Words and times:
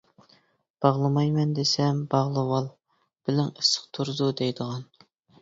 باغلىمايمەن 0.85 1.51
دېسەم، 1.59 1.99
باغلىۋال، 2.15 2.71
بىلىڭ 3.29 3.53
ئىسسىق 3.59 3.87
تۇرىدۇ 3.99 4.33
دەيدىغان. 4.43 4.91